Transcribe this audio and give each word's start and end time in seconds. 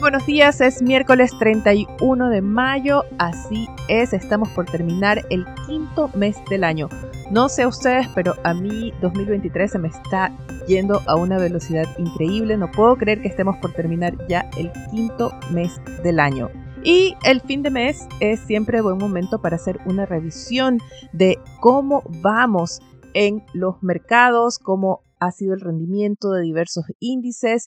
Buenos 0.00 0.26
días, 0.26 0.60
es 0.60 0.80
miércoles 0.80 1.32
31 1.38 2.28
de 2.30 2.40
mayo, 2.40 3.02
así 3.18 3.66
es, 3.88 4.12
estamos 4.12 4.48
por 4.50 4.66
terminar 4.66 5.24
el 5.30 5.44
quinto 5.66 6.08
mes 6.14 6.36
del 6.48 6.62
año. 6.62 6.88
No 7.30 7.48
sé 7.48 7.66
ustedes, 7.66 8.06
pero 8.14 8.34
a 8.44 8.54
mí 8.54 8.92
2023 9.00 9.72
se 9.72 9.78
me 9.78 9.88
está 9.88 10.32
yendo 10.68 11.02
a 11.06 11.16
una 11.16 11.38
velocidad 11.38 11.86
increíble, 11.98 12.56
no 12.56 12.70
puedo 12.70 12.96
creer 12.96 13.20
que 13.22 13.28
estemos 13.28 13.56
por 13.56 13.72
terminar 13.72 14.14
ya 14.28 14.48
el 14.56 14.70
quinto 14.90 15.32
mes 15.50 15.80
del 16.04 16.20
año. 16.20 16.48
Y 16.84 17.16
el 17.24 17.40
fin 17.40 17.62
de 17.62 17.70
mes 17.70 18.06
es 18.20 18.38
siempre 18.40 18.80
buen 18.80 18.98
momento 18.98 19.42
para 19.42 19.56
hacer 19.56 19.80
una 19.84 20.06
revisión 20.06 20.78
de 21.12 21.38
cómo 21.60 22.04
vamos 22.22 22.80
en 23.14 23.44
los 23.52 23.82
mercados, 23.82 24.60
cómo 24.60 25.02
ha 25.18 25.32
sido 25.32 25.54
el 25.54 25.60
rendimiento 25.60 26.30
de 26.30 26.42
diversos 26.42 26.84
índices 27.00 27.66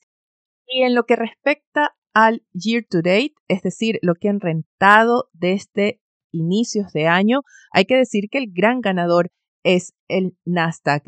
y 0.65 0.83
en 0.83 0.95
lo 0.95 1.03
que 1.03 1.17
respecta 1.17 1.93
al 2.13 2.43
year 2.53 2.83
to 2.89 2.97
date, 2.97 3.33
es 3.47 3.61
decir, 3.61 3.99
lo 4.01 4.15
que 4.15 4.29
han 4.29 4.39
rentado 4.39 5.29
desde 5.33 6.01
inicios 6.31 6.91
de 6.93 7.07
año, 7.07 7.41
hay 7.71 7.85
que 7.85 7.95
decir 7.95 8.29
que 8.29 8.37
el 8.37 8.51
gran 8.51 8.81
ganador 8.81 9.31
es 9.63 9.93
el 10.07 10.37
Nasdaq. 10.45 11.03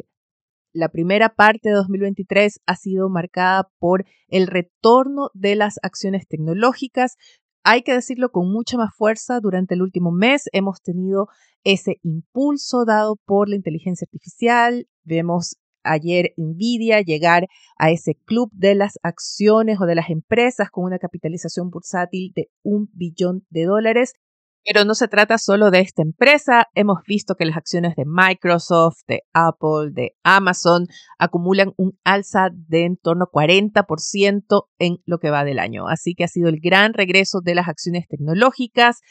La 0.74 0.90
primera 0.90 1.30
parte 1.30 1.70
de 1.70 1.76
2023 1.76 2.60
ha 2.66 2.76
sido 2.76 3.10
marcada 3.10 3.70
por 3.80 4.06
el 4.28 4.48
retorno 4.48 5.30
de 5.34 5.56
las 5.56 5.76
acciones 5.84 6.28
tecnológicas. 6.28 7.16
Hay 7.64 7.84
que 7.84 7.94
decirlo 7.94 8.32
con 8.32 8.52
mucha 8.52 8.78
más 8.78 8.90
fuerza, 8.96 9.40
durante 9.40 9.76
el 9.76 9.84
último 9.84 10.12
mes 10.12 10.50
hemos 10.52 10.82
tenido 10.82 11.28
ese 11.64 12.00
impulso 12.02 12.86
dado 12.86 13.18
por 13.26 13.50
la 13.50 13.56
inteligencia 13.56 14.06
artificial. 14.06 14.88
Vemos 15.04 15.58
ayer 15.84 16.34
Nvidia 16.38 17.02
llegar 17.02 17.48
a 17.78 17.92
ese 17.92 18.16
club 18.26 18.50
de 18.54 18.76
las 18.76 18.94
acciones 19.04 19.80
o 19.82 19.86
de 19.86 19.96
las 19.96 20.10
empresas 20.10 20.70
con 20.70 20.86
una 20.86 21.00
capitalización 21.00 21.70
bursátil 21.70 22.32
de 22.36 22.50
un 22.64 22.90
billón 22.94 23.46
de 23.50 23.66
dólares. 23.66 24.14
Pero 24.66 24.86
no 24.86 24.96
se 24.96 25.10
trata 25.10 25.38
solo 25.38 25.72
de 25.72 25.82
esta 25.82 26.02
empresa. 26.02 26.70
Hemos 26.74 27.00
visto 27.06 27.36
que 27.36 27.44
las 27.44 27.58
acciones 27.58 27.98
de 27.98 28.06
Microsoft, 28.06 29.00
de 29.08 29.24
Apple, 29.34 29.92
de 29.92 30.16
Amazon 30.24 30.88
acumulan 31.20 31.74
un 31.76 32.00
alza 32.06 32.48
de 32.54 32.86
en 32.86 32.96
torno 32.96 33.26
a 33.26 33.32
40% 33.32 34.68
en 34.80 35.00
lo 35.06 35.18
que 35.18 35.32
va 35.32 35.44
del 35.44 35.60
año. 35.60 35.90
Así 35.90 36.16
que 36.16 36.24
ha 36.24 36.30
sido 36.30 36.48
el 36.48 36.62
gran 36.62 36.94
regreso 36.94 37.42
de 37.42 37.56
las 37.56 37.68
acciones 37.68 38.08
tecnológicas. 38.08 39.02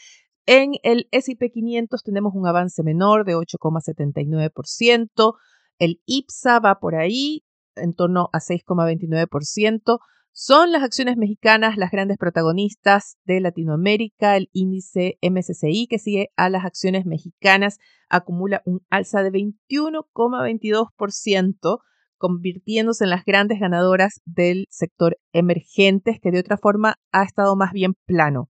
En 0.47 0.71
el 0.81 1.07
SP 1.13 1.51
500 1.53 2.01
tenemos 2.01 2.33
un 2.35 2.47
avance 2.47 2.81
menor 2.81 3.23
de 3.23 3.35
8,79%. 3.35 5.35
El 5.83 6.01
IPSA 6.05 6.59
va 6.59 6.79
por 6.79 6.95
ahí, 6.95 7.43
en 7.75 7.93
torno 7.93 8.29
a 8.31 8.39
6,29%. 8.39 9.99
Son 10.31 10.71
las 10.71 10.81
acciones 10.81 11.17
mexicanas 11.17 11.75
las 11.75 11.91
grandes 11.91 12.17
protagonistas 12.17 13.17
de 13.25 13.41
Latinoamérica. 13.41 14.37
El 14.37 14.49
índice 14.53 15.17
MSCI, 15.21 15.87
que 15.87 15.99
sigue 15.99 16.29
a 16.37 16.49
las 16.49 16.63
acciones 16.63 17.05
mexicanas, 17.05 17.79
acumula 18.07 18.61
un 18.63 18.79
alza 18.89 19.23
de 19.23 19.31
21,22%, 19.31 21.79
convirtiéndose 22.17 23.03
en 23.03 23.09
las 23.09 23.25
grandes 23.25 23.59
ganadoras 23.59 24.21
del 24.23 24.67
sector 24.69 25.17
emergentes, 25.33 26.21
que 26.21 26.31
de 26.31 26.39
otra 26.39 26.55
forma 26.55 26.95
ha 27.11 27.23
estado 27.23 27.57
más 27.57 27.73
bien 27.73 27.95
plano. 28.05 28.49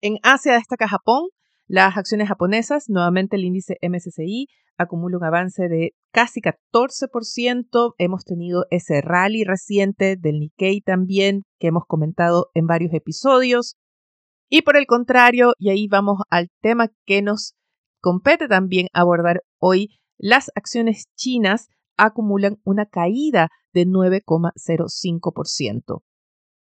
En 0.00 0.18
Asia 0.24 0.54
destaca 0.54 0.88
Japón, 0.88 1.28
las 1.66 1.96
acciones 1.96 2.28
japonesas, 2.28 2.88
nuevamente 2.88 3.36
el 3.36 3.44
índice 3.44 3.76
MSCI, 3.82 4.46
acumula 4.78 5.18
un 5.18 5.24
avance 5.24 5.68
de 5.68 5.94
casi 6.12 6.40
14%. 6.40 7.94
Hemos 7.98 8.24
tenido 8.24 8.66
ese 8.70 9.00
rally 9.00 9.42
reciente 9.44 10.16
del 10.16 10.38
Nikkei 10.38 10.80
también 10.80 11.42
que 11.58 11.66
hemos 11.68 11.84
comentado 11.86 12.50
en 12.54 12.66
varios 12.66 12.92
episodios. 12.94 13.76
Y 14.48 14.62
por 14.62 14.76
el 14.76 14.86
contrario, 14.86 15.54
y 15.58 15.70
ahí 15.70 15.88
vamos 15.88 16.20
al 16.30 16.50
tema 16.60 16.92
que 17.04 17.22
nos 17.22 17.54
compete 18.00 18.46
también 18.46 18.86
abordar 18.92 19.42
hoy, 19.58 19.98
las 20.18 20.52
acciones 20.54 21.06
chinas 21.16 21.66
acumulan 21.96 22.60
una 22.64 22.86
caída 22.86 23.48
de 23.72 23.86
9,05%. 23.86 26.02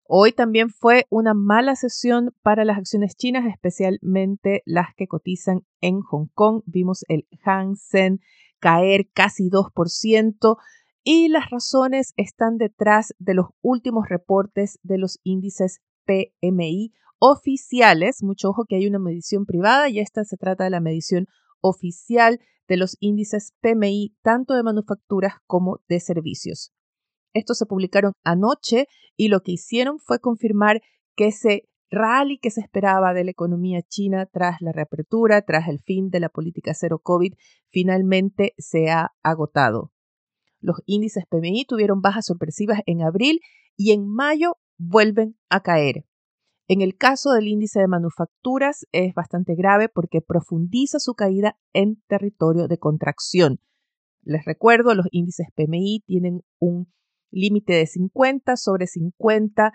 Hoy 0.08 0.30
también 0.32 0.70
fue 0.70 1.06
una 1.10 1.34
mala 1.34 1.74
sesión 1.74 2.32
para 2.42 2.64
las 2.64 2.78
acciones 2.78 3.16
chinas, 3.16 3.44
especialmente 3.46 4.62
las 4.64 4.94
que 4.96 5.08
cotizan 5.08 5.62
en 5.80 6.00
Hong 6.00 6.28
Kong. 6.32 6.62
Vimos 6.64 7.04
el 7.08 7.26
Hang 7.44 7.74
Seng 7.74 8.20
caer 8.60 9.08
casi 9.12 9.50
2% 9.50 10.56
y 11.02 11.28
las 11.28 11.50
razones 11.50 12.12
están 12.16 12.56
detrás 12.56 13.14
de 13.18 13.34
los 13.34 13.46
últimos 13.62 14.08
reportes 14.08 14.78
de 14.82 14.98
los 14.98 15.18
índices 15.24 15.80
PMI 16.04 16.92
oficiales. 17.18 18.22
Mucho 18.22 18.50
ojo 18.50 18.64
que 18.64 18.76
hay 18.76 18.86
una 18.86 19.00
medición 19.00 19.44
privada 19.44 19.88
y 19.88 19.98
esta 19.98 20.24
se 20.24 20.36
trata 20.36 20.64
de 20.64 20.70
la 20.70 20.80
medición 20.80 21.26
oficial 21.60 22.38
de 22.68 22.76
los 22.76 22.96
índices 23.00 23.54
PMI 23.60 24.14
tanto 24.22 24.54
de 24.54 24.62
manufacturas 24.62 25.34
como 25.46 25.80
de 25.88 25.98
servicios. 25.98 26.75
Estos 27.36 27.58
se 27.58 27.66
publicaron 27.66 28.12
anoche 28.24 28.86
y 29.14 29.28
lo 29.28 29.40
que 29.40 29.52
hicieron 29.52 29.98
fue 29.98 30.20
confirmar 30.20 30.80
que 31.14 31.26
ese 31.26 31.68
rally 31.90 32.38
que 32.38 32.50
se 32.50 32.62
esperaba 32.62 33.12
de 33.12 33.24
la 33.24 33.30
economía 33.30 33.82
china 33.82 34.26
tras 34.26 34.60
la 34.60 34.72
reapertura, 34.72 35.42
tras 35.42 35.68
el 35.68 35.80
fin 35.80 36.08
de 36.08 36.20
la 36.20 36.30
política 36.30 36.72
cero 36.74 36.98
COVID, 37.02 37.34
finalmente 37.68 38.54
se 38.56 38.88
ha 38.90 39.12
agotado. 39.22 39.92
Los 40.60 40.78
índices 40.86 41.24
PMI 41.28 41.66
tuvieron 41.66 42.00
bajas 42.00 42.24
sorpresivas 42.24 42.80
en 42.86 43.02
abril 43.02 43.40
y 43.76 43.92
en 43.92 44.08
mayo 44.08 44.56
vuelven 44.78 45.36
a 45.50 45.60
caer. 45.60 46.06
En 46.68 46.80
el 46.80 46.96
caso 46.96 47.32
del 47.32 47.48
índice 47.48 47.80
de 47.80 47.86
manufacturas 47.86 48.86
es 48.92 49.14
bastante 49.14 49.54
grave 49.54 49.88
porque 49.88 50.22
profundiza 50.22 50.98
su 50.98 51.14
caída 51.14 51.58
en 51.74 52.02
territorio 52.08 52.66
de 52.66 52.78
contracción. 52.78 53.60
Les 54.22 54.44
recuerdo, 54.44 54.94
los 54.94 55.06
índices 55.12 55.48
PMI 55.54 56.02
tienen 56.06 56.40
un 56.58 56.92
límite 57.30 57.74
de 57.74 57.86
50 57.86 58.56
sobre 58.56 58.86
50, 58.86 59.72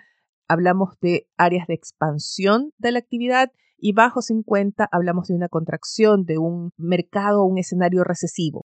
hablamos 0.48 1.00
de 1.02 1.28
áreas 1.38 1.68
de 1.68 1.74
expansión 1.74 2.72
de 2.78 2.92
la 2.92 3.00
actividad 3.00 3.52
y 3.78 3.94
bajo 3.94 4.22
50 4.22 4.88
hablamos 4.92 5.28
de 5.28 5.36
una 5.36 5.50
contracción, 5.50 6.26
de 6.26 6.38
un 6.38 6.72
mercado, 6.78 7.44
un 7.44 7.58
escenario 7.58 8.04
recesivo. 8.04 8.66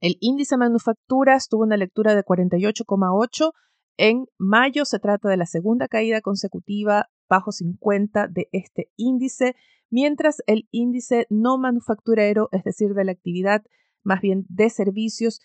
El 0.00 0.16
índice 0.20 0.56
de 0.56 0.58
manufacturas 0.58 1.48
tuvo 1.48 1.62
una 1.62 1.78
lectura 1.78 2.14
de 2.14 2.22
48,8. 2.22 3.52
En 3.96 4.26
mayo 4.38 4.84
se 4.84 4.98
trata 4.98 5.28
de 5.28 5.36
la 5.36 5.46
segunda 5.46 5.88
caída 5.88 6.20
consecutiva 6.20 7.08
bajo 7.28 7.52
50 7.52 8.28
de 8.28 8.48
este 8.52 8.90
índice, 8.96 9.54
mientras 9.88 10.42
el 10.46 10.68
índice 10.72 11.26
no 11.30 11.56
manufacturero, 11.56 12.48
es 12.52 12.64
decir, 12.64 12.92
de 12.92 13.04
la 13.04 13.12
actividad 13.12 13.62
más 14.02 14.20
bien 14.20 14.44
de 14.48 14.68
servicios, 14.68 15.40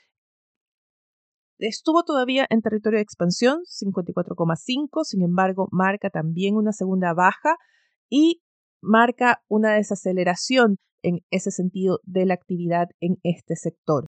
Estuvo 1.59 2.03
todavía 2.03 2.47
en 2.49 2.61
territorio 2.61 2.97
de 2.97 3.03
expansión, 3.03 3.63
54,5, 3.63 5.03
sin 5.03 5.23
embargo, 5.23 5.67
marca 5.71 6.09
también 6.09 6.55
una 6.55 6.71
segunda 6.71 7.13
baja 7.13 7.57
y 8.09 8.41
marca 8.81 9.41
una 9.49 9.73
desaceleración 9.73 10.77
en 11.03 11.19
ese 11.31 11.51
sentido 11.51 11.99
de 12.03 12.25
la 12.25 12.33
actividad 12.33 12.87
en 13.01 13.17
este 13.23 13.57
sector. 13.57 14.05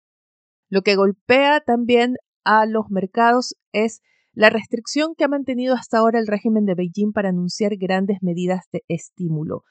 Lo 0.69 0.83
que 0.83 0.97
golpea 0.97 1.61
también 1.61 2.17
a 2.45 2.67
los 2.67 2.91
mercados 2.91 3.55
es 3.73 4.01
la 4.33 4.51
restricción 4.51 5.15
que 5.17 5.25
ha 5.25 5.29
mantenido 5.29 5.75
hasta 5.75 5.99
ahora 5.99 6.19
el 6.19 6.27
régimen 6.27 6.65
de 6.65 6.75
Beijing 6.75 7.13
para 7.13 7.29
anunciar 7.29 7.77
grandes 7.77 8.19
medidas 8.23 8.65
de 8.73 8.83
estímulo. 8.89 9.63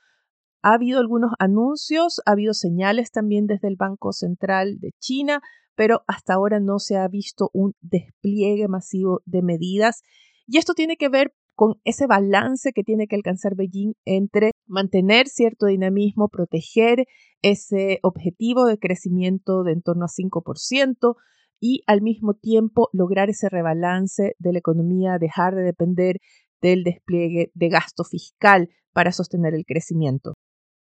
Ha 0.65 0.73
habido 0.73 0.99
algunos 0.99 1.29
anuncios, 1.37 2.21
ha 2.25 2.31
habido 2.31 2.55
señales 2.55 3.11
también 3.11 3.45
desde 3.45 3.67
el 3.67 3.75
Banco 3.75 4.13
Central 4.13 4.79
de 4.79 4.93
China, 4.99 5.41
pero 5.75 6.01
hasta 6.07 6.33
ahora 6.33 6.59
no 6.59 6.79
se 6.79 6.97
ha 6.97 7.07
visto 7.07 7.51
un 7.53 7.73
despliegue 7.81 8.67
masivo 8.67 9.21
de 9.25 9.43
medidas. 9.43 10.01
Y 10.47 10.57
esto 10.57 10.73
tiene 10.73 10.97
que 10.97 11.07
ver 11.07 11.35
con 11.53 11.75
ese 11.83 12.07
balance 12.07 12.71
que 12.73 12.81
tiene 12.81 13.05
que 13.05 13.15
alcanzar 13.15 13.55
Beijing 13.55 13.93
entre 14.05 14.53
mantener 14.65 15.27
cierto 15.27 15.67
dinamismo, 15.67 16.29
proteger 16.29 17.05
ese 17.43 17.99
objetivo 18.01 18.65
de 18.65 18.79
crecimiento 18.79 19.63
de 19.63 19.73
en 19.73 19.83
torno 19.83 20.05
a 20.05 20.07
5% 20.07 21.13
y 21.59 21.83
al 21.85 22.01
mismo 22.01 22.33
tiempo 22.33 22.89
lograr 22.91 23.29
ese 23.29 23.49
rebalance 23.49 24.35
de 24.39 24.51
la 24.51 24.57
economía, 24.57 25.19
dejar 25.19 25.53
de 25.53 25.61
depender 25.61 26.17
del 26.59 26.83
despliegue 26.83 27.51
de 27.53 27.69
gasto 27.69 28.03
fiscal 28.03 28.69
para 28.93 29.11
sostener 29.11 29.53
el 29.53 29.63
crecimiento. 29.63 30.33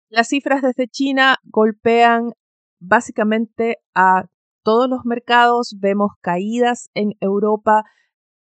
Las 0.09 0.29
cifras 0.29 0.61
desde 0.61 0.87
China 0.87 1.35
golpean 1.43 2.31
básicamente 2.79 3.77
a 3.93 4.25
todos 4.63 4.89
los 4.89 5.03
mercados, 5.03 5.75
vemos 5.79 6.11
caídas 6.21 6.89
en 6.93 7.13
Europa, 7.19 7.83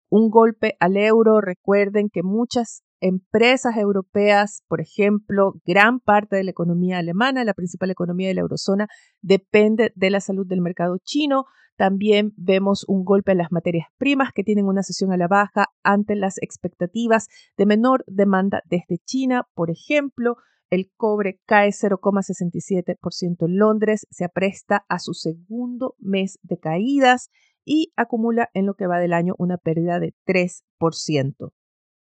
un 0.09 0.29
golpe 0.29 0.75
al 0.79 0.97
euro. 0.97 1.39
Recuerden 1.39 2.09
que 2.09 2.23
muchas 2.23 2.83
empresas 2.99 3.77
europeas, 3.77 4.63
por 4.67 4.81
ejemplo, 4.81 5.53
gran 5.65 5.99
parte 6.01 6.35
de 6.35 6.43
la 6.43 6.51
economía 6.51 6.97
alemana, 6.97 7.45
la 7.45 7.53
principal 7.53 7.89
economía 7.89 8.27
de 8.27 8.33
la 8.33 8.41
eurozona, 8.41 8.87
depende 9.21 9.93
de 9.95 10.09
la 10.09 10.19
salud 10.19 10.45
del 10.45 10.61
mercado 10.61 10.97
chino. 11.03 11.45
También 11.77 12.33
vemos 12.35 12.83
un 12.87 13.05
golpe 13.05 13.31
en 13.31 13.37
las 13.37 13.51
materias 13.51 13.87
primas 13.97 14.31
que 14.33 14.43
tienen 14.43 14.65
una 14.65 14.83
sesión 14.83 15.13
a 15.13 15.17
la 15.17 15.27
baja 15.27 15.67
ante 15.83 16.15
las 16.15 16.37
expectativas 16.41 17.27
de 17.57 17.65
menor 17.65 18.03
demanda 18.07 18.61
desde 18.65 18.97
China. 19.05 19.47
Por 19.53 19.69
ejemplo, 19.69 20.35
el 20.69 20.91
cobre 20.95 21.39
cae 21.45 21.69
0,67% 21.69 23.45
en 23.45 23.57
Londres, 23.57 24.07
se 24.09 24.25
apresta 24.25 24.85
a 24.89 24.99
su 24.99 25.13
segundo 25.13 25.95
mes 25.99 26.39
de 26.43 26.57
caídas 26.57 27.29
y 27.63 27.91
acumula 27.95 28.49
en 28.53 28.65
lo 28.65 28.75
que 28.75 28.87
va 28.87 28.99
del 28.99 29.13
año 29.13 29.33
una 29.37 29.57
pérdida 29.57 29.99
de 29.99 30.13
3%. 30.25 31.51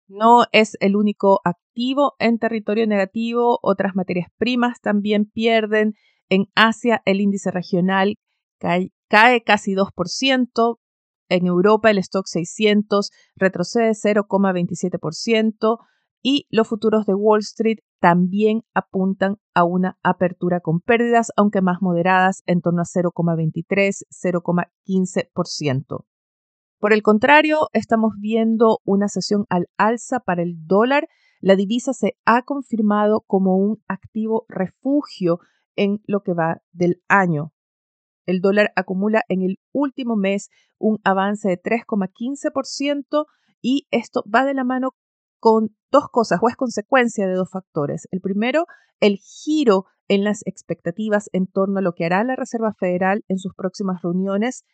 No 0.09 0.45
es 0.53 0.77
el 0.81 0.97
único 0.97 1.41
activo 1.45 2.15
en 2.19 2.39
territorio 2.39 2.87
negativo, 2.87 3.59
otras 3.63 3.95
materias 3.95 4.29
primas 4.39 4.81
también 4.81 5.25
pierden. 5.25 5.95
En 6.29 6.47
Asia 6.55 7.03
el 7.05 7.21
índice 7.21 7.51
regional 7.51 8.17
cae, 8.59 9.43
casi 9.45 9.75
2%, 9.75 10.79
en 11.29 11.47
Europa 11.47 11.91
el 11.91 11.99
stock 11.99 12.27
600 12.27 13.11
retrocede 13.37 13.93
0,27% 13.93 15.79
y 16.23 16.47
los 16.51 16.69
futuros 16.69 17.07
de 17.07 17.15
Wall 17.15 17.41
Street 17.41 17.79
también 18.01 18.63
apuntan 18.75 19.37
a 19.55 19.65
una 19.65 19.99
apertura 20.03 20.61
con 20.61 20.81
pérdidas, 20.81 21.33
aunque 21.37 21.63
más 21.63 21.81
moderadas, 21.81 22.43
en 22.47 22.61
torno 22.61 22.83
a 22.83 22.85
0,23, 22.85 24.05
0,15%. 24.11 26.05
Por 26.79 26.93
el 26.93 27.03
contrario, 27.03 27.69
estamos 27.73 28.15
viendo 28.19 28.79
una 28.85 29.09
sesión 29.09 29.45
al 29.51 29.67
alza 29.77 30.21
para 30.21 30.43
el 30.43 30.67
dólar. 30.67 31.09
La 31.41 31.57
divisa 31.57 31.93
se 31.93 32.17
ha 32.25 32.43
confirmado 32.43 33.23
como 33.27 33.57
un 33.57 33.83
activo 33.87 34.47
refugio 34.49 35.41
en 35.77 36.01
lo 36.07 36.23
que 36.23 36.33
va 36.33 36.63
del 36.73 37.03
año. 37.09 37.53
El 38.25 38.41
dólar 38.41 38.73
acumula 38.77 39.23
en 39.29 39.43
el 39.43 39.59
último 39.73 40.17
mes 40.17 40.49
un 40.79 40.99
avance 41.05 41.49
de 41.49 41.61
3,15% 41.61 43.27
y 43.61 43.87
esto 43.91 44.23
va 44.33 44.45
de 44.45 44.55
la 44.55 44.65
mano 44.65 44.93
con 45.41 45.75
dos 45.91 46.05
cosas 46.13 46.39
o 46.43 46.49
es 46.49 46.57
consecuencia 46.57 47.27
de 47.27 47.35
dos 47.35 47.51
factores. 47.51 48.07
El 48.11 48.21
primero, 48.21 48.67
el 49.01 49.17
giro 49.17 49.87
en 50.09 50.25
las 50.25 50.43
expectativas 50.47 51.29
en 51.33 51.47
torno 51.47 51.79
a 51.79 51.83
lo 51.83 51.93
que 51.93 52.05
hará 52.05 52.23
la 52.25 52.37
Reserva 52.37 52.75
Federal 52.79 53.25
en 53.29 53.39
sus 53.39 53.55
próximas 53.55 54.03
reuniones 54.03 54.65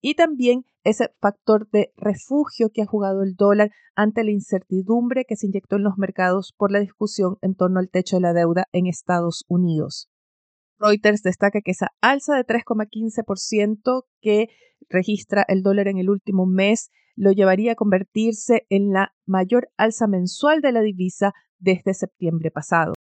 y 0.00 0.14
también 0.14 0.64
ese 0.84 1.10
factor 1.20 1.68
de 1.70 1.92
refugio 1.96 2.70
que 2.72 2.82
ha 2.82 2.86
jugado 2.86 3.22
el 3.22 3.34
dólar 3.34 3.70
ante 3.94 4.22
la 4.22 4.30
incertidumbre 4.30 5.24
que 5.26 5.36
se 5.36 5.46
inyectó 5.46 5.76
en 5.76 5.82
los 5.82 5.98
mercados 5.98 6.54
por 6.56 6.70
la 6.70 6.78
discusión 6.78 7.36
en 7.40 7.54
torno 7.54 7.80
al 7.80 7.90
techo 7.90 8.16
de 8.16 8.22
la 8.22 8.32
deuda 8.32 8.66
en 8.72 8.86
Estados 8.86 9.44
Unidos. 9.48 10.08
Reuters 10.78 11.22
destaca 11.22 11.60
que 11.60 11.72
esa 11.72 11.88
alza 12.00 12.36
de 12.36 12.44
3,15% 12.44 14.04
que 14.20 14.46
registra 14.88 15.44
el 15.48 15.62
dólar 15.62 15.88
en 15.88 15.98
el 15.98 16.10
último 16.10 16.46
mes 16.46 16.90
lo 17.18 17.32
llevaría 17.32 17.72
a 17.72 17.76
convertirse 17.76 18.64
en 18.70 18.92
la 18.92 19.12
mayor 19.26 19.68
alza 19.76 20.06
mensual 20.06 20.60
de 20.60 20.72
la 20.72 20.80
divisa 20.80 21.32
desde 21.58 21.92
septiembre 21.92 22.50
pasado. 22.50 22.94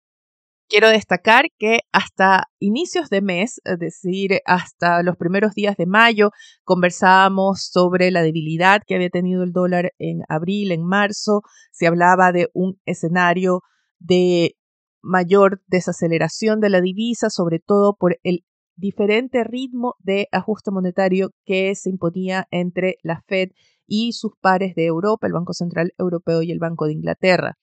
Quiero 0.68 0.90
destacar 0.90 1.46
que 1.60 1.82
hasta 1.92 2.48
inicios 2.60 3.10
de 3.10 3.22
mes, 3.22 3.62
es 3.66 3.78
decir, 3.78 4.40
hasta 4.46 5.04
los 5.04 5.16
primeros 5.16 5.54
días 5.54 5.78
de 5.78 5.86
mayo, 5.86 6.32
conversábamos 6.64 7.70
sobre 7.72 8.10
la 8.10 8.24
debilidad 8.24 8.82
que 8.88 8.96
había 8.96 9.10
tenido 9.10 9.44
el 9.44 9.52
dólar 9.52 9.92
en 10.00 10.22
abril, 10.28 10.72
en 10.72 10.84
marzo. 10.84 11.42
Se 11.72 11.86
hablaba 11.86 12.32
de 12.32 12.50
un 12.54 12.80
escenario 12.86 13.62
de 14.00 14.56
mayor 15.04 15.62
desaceleración 15.68 16.62
de 16.62 16.70
la 16.70 16.82
divisa, 16.82 17.30
sobre 17.30 17.60
todo 17.60 17.96
por 17.96 18.18
el 18.24 18.44
diferente 18.76 19.44
ritmo 19.44 19.96
de 20.00 20.28
ajuste 20.32 20.72
monetario 20.72 21.30
que 21.46 21.76
se 21.76 21.90
imponía 21.90 22.48
entre 22.50 22.98
la 23.04 23.22
Fed 23.28 23.50
y 23.88 24.14
sus 24.14 24.34
pares 24.40 24.76
de 24.76 24.86
Europa, 24.86 25.28
el 25.28 25.34
Banco 25.34 25.54
Central 25.54 25.94
Europeo 25.98 26.42
y 26.42 26.52
el 26.52 26.60
Banco 26.60 26.86
de 26.86 26.94
Inglaterra. 26.94 27.58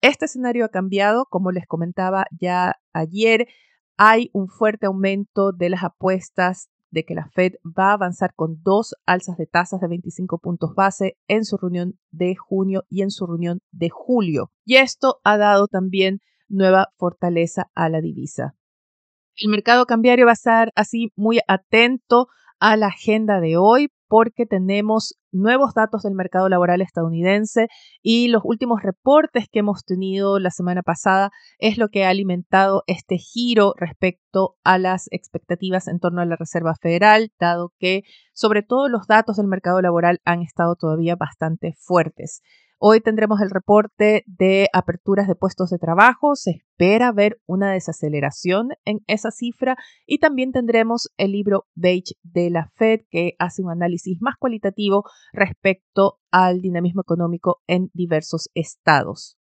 Este 0.00 0.24
escenario 0.24 0.64
ha 0.64 0.70
cambiado, 0.70 1.26
como 1.28 1.52
les 1.52 1.66
comentaba 1.66 2.26
ya 2.40 2.76
ayer, 2.92 3.48
hay 3.96 4.30
un 4.32 4.48
fuerte 4.48 4.86
aumento 4.86 5.52
de 5.52 5.68
las 5.68 5.84
apuestas 5.84 6.70
de 6.90 7.04
que 7.04 7.14
la 7.14 7.28
Fed 7.34 7.54
va 7.64 7.90
a 7.90 7.94
avanzar 7.94 8.34
con 8.34 8.62
dos 8.62 8.94
alzas 9.06 9.36
de 9.36 9.46
tasas 9.46 9.80
de 9.80 9.88
25 9.88 10.38
puntos 10.38 10.74
base 10.74 11.16
en 11.28 11.44
su 11.44 11.56
reunión 11.56 11.98
de 12.10 12.34
junio 12.34 12.84
y 12.88 13.02
en 13.02 13.10
su 13.10 13.26
reunión 13.26 13.60
de 13.70 13.90
julio. 13.90 14.50
Y 14.64 14.76
esto 14.76 15.20
ha 15.22 15.36
dado 15.36 15.68
también 15.68 16.20
nueva 16.48 16.88
fortaleza 16.96 17.70
a 17.74 17.88
la 17.88 18.00
divisa. 18.00 18.54
El 19.36 19.50
mercado 19.50 19.86
cambiario 19.86 20.26
va 20.26 20.32
a 20.32 20.34
estar 20.34 20.72
así 20.74 21.12
muy 21.14 21.40
atento 21.46 22.28
a 22.58 22.76
la 22.76 22.88
agenda 22.88 23.40
de 23.40 23.56
hoy 23.56 23.90
porque 24.10 24.44
tenemos 24.44 25.14
nuevos 25.30 25.72
datos 25.72 26.02
del 26.02 26.16
mercado 26.16 26.48
laboral 26.48 26.82
estadounidense 26.82 27.68
y 28.02 28.26
los 28.26 28.42
últimos 28.44 28.82
reportes 28.82 29.46
que 29.48 29.60
hemos 29.60 29.84
tenido 29.84 30.40
la 30.40 30.50
semana 30.50 30.82
pasada 30.82 31.30
es 31.60 31.78
lo 31.78 31.90
que 31.90 32.04
ha 32.04 32.08
alimentado 32.08 32.82
este 32.88 33.18
giro 33.18 33.72
respecto 33.76 34.56
a 34.64 34.78
las 34.78 35.06
expectativas 35.12 35.86
en 35.86 36.00
torno 36.00 36.22
a 36.22 36.26
la 36.26 36.34
Reserva 36.34 36.74
Federal, 36.74 37.30
dado 37.38 37.72
que 37.78 38.02
sobre 38.34 38.64
todo 38.64 38.88
los 38.88 39.06
datos 39.06 39.36
del 39.36 39.46
mercado 39.46 39.80
laboral 39.80 40.18
han 40.24 40.42
estado 40.42 40.74
todavía 40.74 41.14
bastante 41.14 41.74
fuertes. 41.78 42.42
Hoy 42.82 43.02
tendremos 43.02 43.42
el 43.42 43.50
reporte 43.50 44.24
de 44.26 44.70
aperturas 44.72 45.28
de 45.28 45.34
puestos 45.34 45.68
de 45.68 45.76
trabajo. 45.76 46.34
Se 46.34 46.52
espera 46.52 47.12
ver 47.12 47.38
una 47.44 47.72
desaceleración 47.72 48.68
en 48.86 49.00
esa 49.06 49.30
cifra 49.30 49.76
y 50.06 50.18
también 50.18 50.50
tendremos 50.50 51.10
el 51.18 51.32
libro 51.32 51.66
Beige 51.74 52.14
de 52.22 52.48
la 52.48 52.70
Fed 52.76 53.00
que 53.10 53.34
hace 53.38 53.60
un 53.62 53.70
análisis 53.70 54.16
más 54.22 54.36
cualitativo 54.38 55.04
respecto 55.34 56.20
al 56.30 56.62
dinamismo 56.62 57.02
económico 57.02 57.60
en 57.66 57.90
diversos 57.92 58.48
estados. 58.54 59.36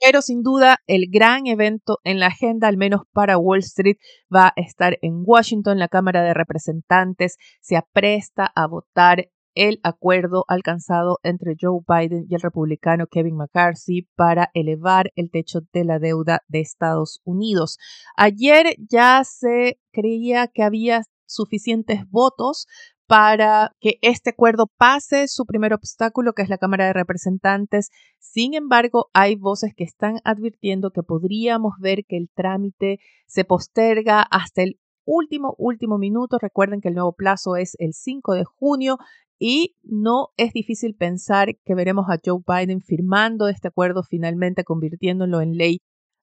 Pero 0.00 0.22
sin 0.22 0.44
duda 0.44 0.78
el 0.86 1.06
gran 1.10 1.48
evento 1.48 1.98
en 2.04 2.20
la 2.20 2.28
agenda, 2.28 2.68
al 2.68 2.76
menos 2.76 3.00
para 3.12 3.38
Wall 3.38 3.58
Street, 3.58 3.96
va 4.32 4.52
a 4.54 4.60
estar 4.60 4.98
en 5.02 5.24
Washington. 5.24 5.80
La 5.80 5.88
Cámara 5.88 6.22
de 6.22 6.32
Representantes 6.32 7.38
se 7.60 7.76
apresta 7.76 8.52
a 8.54 8.68
votar 8.68 9.32
el 9.54 9.80
acuerdo 9.82 10.44
alcanzado 10.48 11.18
entre 11.22 11.54
Joe 11.60 11.80
Biden 11.86 12.26
y 12.28 12.34
el 12.34 12.40
republicano 12.40 13.06
Kevin 13.06 13.36
McCarthy 13.36 14.08
para 14.16 14.50
elevar 14.54 15.12
el 15.16 15.30
techo 15.30 15.60
de 15.72 15.84
la 15.84 15.98
deuda 15.98 16.40
de 16.48 16.60
Estados 16.60 17.20
Unidos. 17.24 17.78
Ayer 18.16 18.76
ya 18.78 19.22
se 19.24 19.78
creía 19.92 20.48
que 20.48 20.62
había 20.62 21.02
suficientes 21.26 22.08
votos 22.10 22.66
para 23.06 23.72
que 23.80 23.98
este 24.00 24.30
acuerdo 24.30 24.68
pase 24.78 25.28
su 25.28 25.44
primer 25.44 25.74
obstáculo, 25.74 26.32
que 26.32 26.42
es 26.42 26.48
la 26.48 26.56
Cámara 26.56 26.86
de 26.86 26.94
Representantes. 26.94 27.90
Sin 28.18 28.54
embargo, 28.54 29.10
hay 29.12 29.36
voces 29.36 29.74
que 29.76 29.84
están 29.84 30.20
advirtiendo 30.24 30.92
que 30.92 31.02
podríamos 31.02 31.74
ver 31.78 32.04
que 32.08 32.16
el 32.16 32.30
trámite 32.34 33.00
se 33.26 33.44
posterga 33.44 34.22
hasta 34.22 34.62
el 34.62 34.78
último, 35.04 35.54
último 35.58 35.98
minuto. 35.98 36.38
Recuerden 36.40 36.80
que 36.80 36.88
el 36.88 36.94
nuevo 36.94 37.12
plazo 37.12 37.56
es 37.56 37.74
el 37.78 37.92
5 37.92 38.32
de 38.34 38.44
junio 38.44 38.96
y 39.44 39.74
no 39.82 40.28
es 40.36 40.52
difícil 40.52 40.94
pensar 40.94 41.56
que 41.64 41.74
veremos 41.74 42.06
a 42.08 42.20
Joe 42.24 42.44
Biden 42.46 42.80
firmando 42.80 43.48
este 43.48 43.66
acuerdo 43.66 44.04
finalmente, 44.04 44.62
convirtiéndolo 44.62 45.40
en 45.40 45.56
ley 45.56 45.80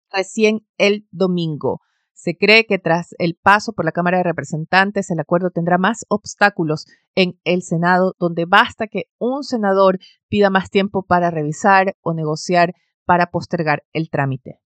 recién 0.10 0.62
el 0.78 1.06
domingo. 1.12 1.82
Se 2.14 2.38
cree 2.38 2.66
que 2.66 2.80
tras 2.80 3.10
el 3.18 3.36
paso 3.36 3.74
por 3.74 3.84
la 3.84 3.92
Cámara 3.92 4.20
de 4.20 4.24
Representantes, 4.24 5.12
el 5.12 5.20
acuerdo 5.20 5.50
tendrá 5.50 5.78
más 5.78 6.06
obstáculos 6.08 6.86
en 7.14 7.38
el 7.44 7.62
Senado, 7.62 8.14
donde 8.20 8.46
basta 8.46 8.88
que 8.88 9.08
un 9.18 9.44
senador 9.44 10.00
pida 10.30 10.50
más 10.50 10.70
tiempo 10.70 11.04
para 11.04 11.30
revisar 11.30 11.98
o 12.02 12.14
negociar 12.14 12.74
para 13.04 13.32
postergar 13.32 13.84
el 13.92 14.10
trámite. 14.10 14.62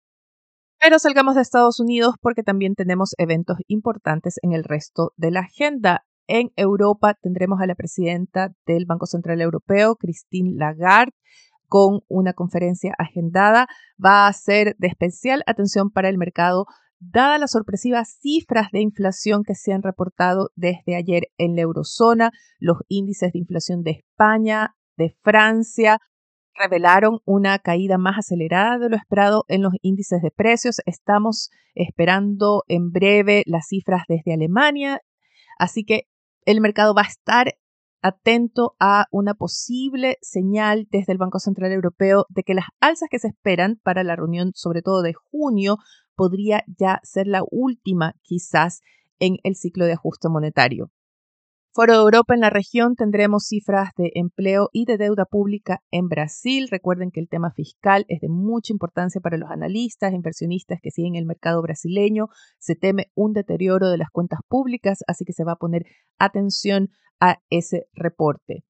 Pero 0.79 0.99
salgamos 0.99 1.33
de 1.33 1.41
Estados 1.41 1.79
Unidos 1.79 2.17
porque 2.21 2.43
también 2.43 2.75
tenemos 2.75 3.15
eventos 3.17 3.57
importantes 3.65 4.35
en 4.43 4.53
el 4.53 4.63
resto 4.63 5.11
de 5.17 5.31
la 5.31 5.39
agenda. 5.39 6.05
En 6.27 6.51
Europa 6.55 7.15
tendremos 7.21 7.59
a 7.61 7.67
la 7.67 7.75
presidenta 7.75 8.53
del 8.65 8.85
Banco 8.85 9.05
Central 9.05 9.41
Europeo, 9.41 9.95
Christine 9.95 10.53
Lagarde, 10.55 11.13
con 11.67 12.01
una 12.07 12.33
conferencia 12.33 12.93
agendada. 12.97 13.67
Va 14.03 14.27
a 14.27 14.33
ser 14.33 14.75
de 14.77 14.87
especial 14.87 15.43
atención 15.47 15.89
para 15.89 16.09
el 16.09 16.17
mercado, 16.17 16.65
dadas 16.99 17.39
las 17.39 17.51
sorpresivas 17.51 18.17
cifras 18.21 18.67
de 18.71 18.81
inflación 18.81 19.43
que 19.43 19.55
se 19.55 19.73
han 19.73 19.83
reportado 19.83 20.49
desde 20.55 20.95
ayer 20.95 21.23
en 21.37 21.55
la 21.55 21.63
eurozona, 21.63 22.31
los 22.59 22.77
índices 22.87 23.33
de 23.33 23.39
inflación 23.39 23.83
de 23.83 23.91
España, 23.91 24.75
de 24.95 25.15
Francia, 25.21 25.99
revelaron 26.55 27.19
una 27.25 27.59
caída 27.59 27.97
más 27.97 28.17
acelerada 28.19 28.77
de 28.77 28.89
lo 28.89 28.95
esperado 28.95 29.43
en 29.47 29.63
los 29.63 29.73
índices 29.81 30.21
de 30.21 30.31
precios. 30.31 30.77
Estamos 30.85 31.49
esperando 31.73 32.63
en 32.67 32.91
breve 32.91 33.43
las 33.47 33.67
cifras 33.67 34.03
desde 34.07 34.33
Alemania, 34.33 35.01
así 35.57 35.83
que 35.83 36.03
el 36.45 36.61
mercado 36.61 36.93
va 36.93 37.01
a 37.01 37.07
estar 37.07 37.55
atento 38.01 38.75
a 38.79 39.05
una 39.11 39.33
posible 39.33 40.17
señal 40.21 40.87
desde 40.91 41.13
el 41.13 41.17
Banco 41.17 41.39
Central 41.39 41.71
Europeo 41.71 42.25
de 42.29 42.43
que 42.43 42.53
las 42.53 42.65
alzas 42.81 43.07
que 43.09 43.19
se 43.19 43.29
esperan 43.29 43.79
para 43.81 44.03
la 44.03 44.15
reunión, 44.15 44.51
sobre 44.53 44.81
todo 44.81 45.01
de 45.01 45.13
junio, 45.13 45.77
podría 46.15 46.63
ya 46.67 46.99
ser 47.03 47.27
la 47.27 47.43
última 47.49 48.15
quizás 48.21 48.81
en 49.19 49.37
el 49.43 49.55
ciclo 49.55 49.85
de 49.85 49.93
ajuste 49.93 50.27
monetario. 50.27 50.91
Foro 51.75 51.93
de 51.93 51.99
Europa 52.01 52.35
en 52.35 52.41
la 52.41 52.51
región 52.51 52.93
tendremos 52.95 53.47
cifras 53.47 53.89
de 53.97 54.11
empleo 54.13 54.69
y 54.73 54.85
de 54.85 54.99
deuda 54.99 55.25
pública 55.25 55.81
en 55.89 56.07
Brasil. 56.07 56.67
Recuerden 56.69 57.09
que 57.09 57.19
el 57.19 57.27
tema 57.27 57.49
fiscal 57.49 58.05
es 58.09 58.21
de 58.21 58.29
mucha 58.29 58.71
importancia 58.71 59.19
para 59.19 59.37
los 59.37 59.49
analistas, 59.49 60.13
inversionistas 60.13 60.79
que 60.83 60.91
siguen 60.91 61.15
el 61.15 61.25
mercado 61.25 61.63
brasileño. 61.63 62.27
Se 62.59 62.75
teme 62.75 63.07
un 63.15 63.33
deterioro 63.33 63.89
de 63.89 63.97
las 63.97 64.11
cuentas 64.11 64.41
públicas, 64.47 64.99
así 65.07 65.25
que 65.25 65.33
se 65.33 65.45
va 65.45 65.53
a 65.53 65.55
poner 65.55 65.87
atención 66.19 66.89
a 67.19 67.39
ese 67.49 67.87
reporte. 67.93 68.63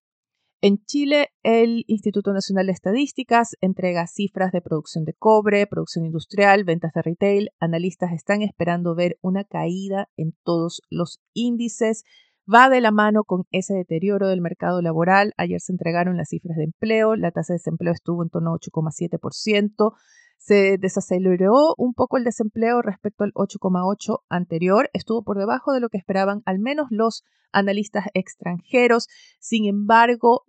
En 0.62 0.78
Chile, 0.86 1.28
el 1.44 1.84
Instituto 1.88 2.32
Nacional 2.32 2.68
de 2.68 2.72
Estadísticas 2.72 3.58
entrega 3.60 4.08
cifras 4.08 4.54
de 4.54 4.62
producción 4.62 5.04
de 5.04 5.14
cobre, 5.14 5.68
producción 5.68 6.06
industrial, 6.06 6.64
ventas 6.64 6.94
de 6.94 7.02
retail. 7.02 7.50
Analistas 7.60 8.14
están 8.14 8.42
esperando 8.44 8.96
ver 8.96 9.18
una 9.22 9.44
caída 9.44 10.08
en 10.16 10.38
todos 10.46 10.82
los 10.90 11.20
índices 11.34 12.06
va 12.52 12.70
de 12.70 12.82
la 12.82 12.92
mano 12.92 13.24
con 13.24 13.44
ese 13.52 13.74
deterioro 13.74 14.28
del 14.28 14.42
mercado 14.42 14.82
laboral. 14.82 15.34
Ayer 15.38 15.60
se 15.62 15.72
entregaron 15.72 16.18
las 16.18 16.30
cifras 16.30 16.58
de 16.58 16.66
empleo, 16.66 17.16
la 17.16 17.32
tasa 17.32 17.54
de 17.54 17.60
desempleo 17.60 17.94
estuvo 17.94 18.24
en 18.24 18.30
torno 18.30 18.52
a 18.52 18.58
8,7%. 18.58 19.94
Se 20.38 20.78
desaceleró 20.78 21.74
un 21.78 21.94
poco 21.94 22.18
el 22.18 22.26
desempleo 22.26 22.82
respecto 22.82 23.24
al 23.24 23.32
8,8 23.34 24.20
anterior, 24.30 24.90
estuvo 24.94 25.24
por 25.24 25.38
debajo 25.38 25.72
de 25.72 25.80
lo 25.80 25.88
que 25.88 25.98
esperaban 25.98 26.42
al 26.46 26.60
menos 26.60 26.88
los 26.90 27.24
analistas 27.54 28.08
extranjeros. 28.14 29.08
Sin 29.40 29.66
embargo, 29.66 30.44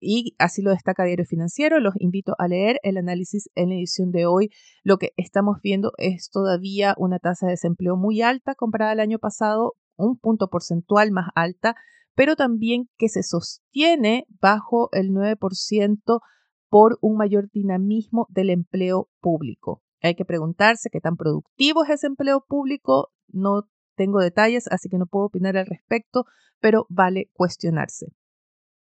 y 0.00 0.34
así 0.38 0.62
lo 0.62 0.70
destaca 0.70 1.04
Diario 1.04 1.26
Financiero, 1.26 1.78
los 1.78 1.94
invito 1.98 2.34
a 2.38 2.48
leer 2.48 2.78
el 2.82 2.96
análisis 2.96 3.50
en 3.54 3.68
la 3.68 3.74
edición 3.74 4.12
de 4.12 4.26
hoy. 4.26 4.50
Lo 4.82 4.98
que 4.98 5.10
estamos 5.16 5.58
viendo 5.62 5.92
es 5.98 6.30
todavía 6.30 6.94
una 6.96 7.18
tasa 7.18 7.46
de 7.46 7.52
desempleo 7.52 7.96
muy 7.96 8.22
alta 8.22 8.54
comparada 8.54 8.92
al 8.92 9.00
año 9.00 9.18
pasado, 9.18 9.74
un 10.04 10.18
punto 10.18 10.48
porcentual 10.48 11.10
más 11.10 11.28
alta, 11.34 11.74
pero 12.14 12.36
también 12.36 12.88
que 12.98 13.08
se 13.08 13.22
sostiene 13.22 14.26
bajo 14.40 14.88
el 14.92 15.10
9% 15.10 16.20
por 16.68 16.98
un 17.00 17.16
mayor 17.16 17.50
dinamismo 17.50 18.26
del 18.30 18.50
empleo 18.50 19.08
público. 19.20 19.82
Hay 20.02 20.14
que 20.14 20.24
preguntarse 20.24 20.88
qué 20.90 21.00
tan 21.00 21.16
productivo 21.16 21.84
es 21.84 21.90
ese 21.90 22.06
empleo 22.06 22.44
público. 22.46 23.10
No 23.28 23.68
tengo 23.96 24.20
detalles, 24.20 24.66
así 24.70 24.88
que 24.88 24.98
no 24.98 25.06
puedo 25.06 25.26
opinar 25.26 25.56
al 25.56 25.66
respecto, 25.66 26.24
pero 26.60 26.86
vale 26.88 27.30
cuestionarse. 27.32 28.06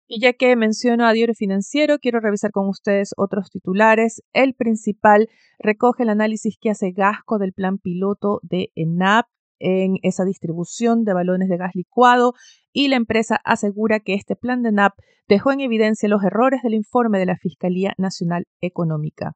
Y 0.09 0.21
ya 0.21 0.33
que 0.33 0.55
menciono 0.55 1.05
a 1.07 1.13
Diario 1.13 1.35
Financiero, 1.35 1.99
quiero 1.99 2.21
revisar 2.21 2.53
con 2.53 2.69
ustedes 2.69 3.11
otros 3.17 3.51
titulares. 3.51 4.23
El 4.33 4.55
principal 4.55 5.29
recoge 5.59 6.05
el 6.05 6.11
análisis 6.11 6.57
que 6.61 6.71
hace 6.71 6.93
Gasco 6.93 7.39
del 7.39 7.53
plan 7.53 7.79
piloto 7.79 8.41
de 8.43 8.71
ENAP 8.77 9.27
en 9.59 9.97
esa 10.03 10.25
distribución 10.25 11.05
de 11.05 11.15
balones 11.15 11.49
de 11.49 11.57
gas 11.57 11.73
licuado 11.75 12.35
y 12.73 12.89
la 12.89 12.97
empresa 12.97 13.41
asegura 13.45 14.01
que 14.01 14.15
este 14.15 14.37
plan 14.37 14.63
de 14.63 14.73
NAP 14.73 14.95
dejó 15.29 15.53
en 15.53 15.61
evidencia 15.61 16.09
los 16.09 16.23
errores 16.23 16.63
del 16.63 16.75
informe 16.75 17.19
de 17.19 17.27
la 17.27 17.37
Fiscalía 17.37 17.95
Nacional 17.99 18.47
Económica. 18.61 19.33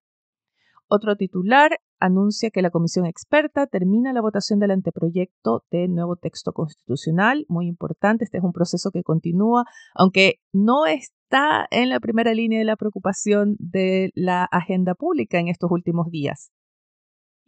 Otro 0.92 1.16
titular 1.16 1.78
anuncia 2.00 2.50
que 2.50 2.62
la 2.62 2.70
comisión 2.70 3.06
experta 3.06 3.68
termina 3.68 4.12
la 4.12 4.20
votación 4.20 4.58
del 4.58 4.72
anteproyecto 4.72 5.64
de 5.70 5.86
nuevo 5.86 6.16
texto 6.16 6.52
constitucional. 6.52 7.46
Muy 7.48 7.68
importante, 7.68 8.24
este 8.24 8.38
es 8.38 8.44
un 8.44 8.52
proceso 8.52 8.90
que 8.90 9.04
continúa, 9.04 9.64
aunque 9.94 10.40
no 10.52 10.86
está 10.86 11.66
en 11.70 11.90
la 11.90 12.00
primera 12.00 12.34
línea 12.34 12.58
de 12.58 12.64
la 12.64 12.76
preocupación 12.76 13.54
de 13.60 14.10
la 14.14 14.44
agenda 14.44 14.94
pública 14.94 15.38
en 15.38 15.46
estos 15.46 15.70
últimos 15.70 16.10
días. 16.10 16.50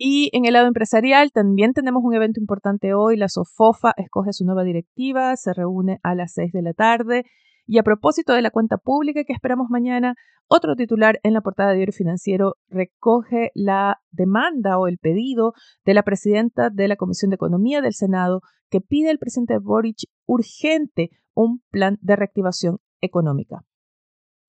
Y 0.04 0.30
en 0.32 0.47
el 0.47 0.54
lado 0.54 0.66
empresarial 0.66 1.30
también 1.30 1.75
tenemos 1.75 2.02
un 2.02 2.12
evento 2.12 2.40
importante 2.40 2.92
hoy. 2.92 3.16
La 3.16 3.28
SOFOFA 3.28 3.92
escoge 3.97 4.32
su 4.32 4.44
nueva 4.44 4.64
directiva, 4.64 5.37
se 5.37 5.54
reúne 5.54 6.00
a 6.02 6.16
las 6.16 6.32
6 6.32 6.50
de 6.50 6.61
la 6.61 6.73
tarde. 6.73 7.23
Y 7.68 7.78
a 7.78 7.85
propósito 7.85 8.32
de 8.32 8.42
la 8.42 8.50
cuenta 8.50 8.78
pública 8.78 9.23
que 9.23 9.32
esperamos 9.32 9.68
mañana, 9.71 10.16
otro 10.49 10.75
titular 10.75 11.21
en 11.23 11.35
la 11.35 11.40
portada 11.40 11.71
de 11.71 11.76
Diario 11.76 11.92
Financiero 11.92 12.56
recoge 12.68 13.52
la 13.54 14.00
demanda 14.11 14.76
o 14.76 14.88
el 14.88 14.99
pedido 14.99 15.52
de 15.85 15.94
la 15.94 16.02
presidenta 16.02 16.68
de 16.68 16.88
la 16.88 16.97
Comisión 16.97 17.30
de 17.30 17.37
Economía 17.37 17.80
del 17.80 17.94
Senado 17.94 18.40
que 18.71 18.80
pide 18.80 19.09
al 19.09 19.18
presidente 19.18 19.59
Boric 19.62 20.09
urgente 20.26 21.11
un 21.32 21.62
plan 21.71 21.99
de 22.00 22.16
reactivación 22.16 22.78
económica. 23.00 23.61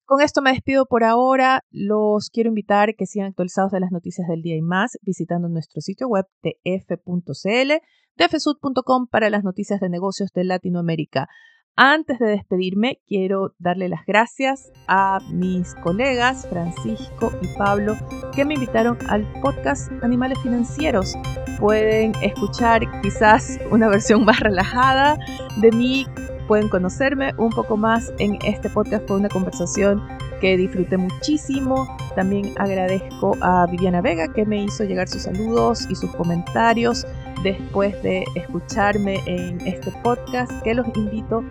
Con 0.05 0.21
esto 0.21 0.41
me 0.41 0.51
despido 0.51 0.85
por 0.85 1.03
ahora. 1.03 1.61
Los 1.71 2.29
quiero 2.29 2.49
invitar 2.49 2.95
que 2.95 3.05
sigan 3.05 3.29
actualizados 3.29 3.71
de 3.71 3.79
las 3.79 3.91
noticias 3.91 4.27
del 4.27 4.41
día 4.41 4.57
y 4.57 4.61
más 4.61 4.97
visitando 5.01 5.47
nuestro 5.47 5.81
sitio 5.81 6.07
web 6.07 6.25
tf.cl, 6.41 7.71
tfsud.com 8.17 9.07
para 9.07 9.29
las 9.29 9.43
noticias 9.43 9.79
de 9.79 9.89
negocios 9.89 10.31
de 10.33 10.43
Latinoamérica. 10.43 11.29
Antes 11.75 12.19
de 12.19 12.27
despedirme, 12.27 12.99
quiero 13.07 13.55
darle 13.57 13.89
las 13.89 14.05
gracias 14.05 14.71
a 14.87 15.19
mis 15.31 15.73
colegas 15.75 16.45
Francisco 16.47 17.31
y 17.41 17.47
Pablo 17.57 17.95
que 18.35 18.45
me 18.45 18.53
invitaron 18.53 18.97
al 19.09 19.25
podcast 19.41 19.91
Animales 20.03 20.37
Financieros. 20.43 21.15
Pueden 21.59 22.11
escuchar 22.21 22.83
quizás 23.01 23.57
una 23.71 23.87
versión 23.87 24.23
más 24.23 24.39
relajada 24.39 25.17
de 25.61 25.71
mí 25.71 26.05
pueden 26.47 26.69
conocerme 26.69 27.33
un 27.37 27.49
poco 27.49 27.77
más 27.77 28.13
en 28.19 28.37
este 28.45 28.69
podcast. 28.69 29.07
Fue 29.07 29.17
una 29.17 29.29
conversación 29.29 30.01
que 30.41 30.57
disfruté 30.57 30.97
muchísimo. 30.97 31.87
También 32.15 32.53
agradezco 32.57 33.37
a 33.41 33.65
Viviana 33.67 34.01
Vega 34.01 34.31
que 34.33 34.45
me 34.45 34.63
hizo 34.63 34.83
llegar 34.83 35.07
sus 35.07 35.23
saludos 35.23 35.87
y 35.89 35.95
sus 35.95 36.13
comentarios 36.15 37.05
después 37.43 38.01
de 38.03 38.25
escucharme 38.35 39.21
en 39.25 39.65
este 39.67 39.91
podcast 40.03 40.51
que 40.63 40.73
los 40.73 40.87
invito 40.95 41.43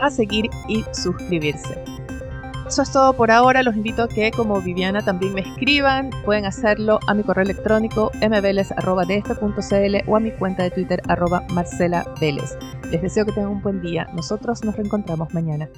a 0.00 0.10
seguir 0.10 0.50
y 0.68 0.84
suscribirse. 0.92 2.03
Eso 2.66 2.82
es 2.82 2.90
todo 2.90 3.12
por 3.12 3.30
ahora. 3.30 3.62
Los 3.62 3.76
invito 3.76 4.02
a 4.02 4.08
que, 4.08 4.30
como 4.30 4.60
Viviana, 4.60 5.04
también 5.04 5.34
me 5.34 5.42
escriban. 5.42 6.10
Pueden 6.24 6.46
hacerlo 6.46 6.98
a 7.06 7.14
mi 7.14 7.22
correo 7.22 7.44
electrónico 7.44 8.10
mveles.df.cl 8.20 9.96
o 10.10 10.16
a 10.16 10.20
mi 10.20 10.30
cuenta 10.32 10.62
de 10.62 10.70
Twitter 10.70 11.02
arroba 11.08 11.42
Marcela. 11.50 12.04
Les 12.20 13.02
deseo 13.02 13.26
que 13.26 13.32
tengan 13.32 13.50
un 13.50 13.62
buen 13.62 13.82
día. 13.82 14.08
Nosotros 14.14 14.64
nos 14.64 14.76
reencontramos 14.76 15.34
mañana. 15.34 15.68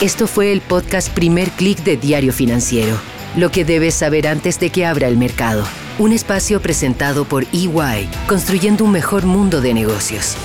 Esto 0.00 0.26
fue 0.26 0.52
el 0.52 0.60
podcast 0.60 1.12
Primer 1.14 1.48
Click 1.50 1.82
de 1.82 1.96
Diario 1.96 2.32
Financiero. 2.32 2.96
Lo 3.36 3.50
que 3.50 3.64
debes 3.64 3.94
saber 3.94 4.26
antes 4.28 4.60
de 4.60 4.70
que 4.70 4.86
abra 4.86 5.08
el 5.08 5.16
mercado. 5.16 5.64
Un 5.98 6.12
espacio 6.12 6.60
presentado 6.60 7.24
por 7.24 7.44
EY, 7.44 8.08
construyendo 8.28 8.84
un 8.84 8.92
mejor 8.92 9.24
mundo 9.24 9.62
de 9.62 9.72
negocios. 9.72 10.36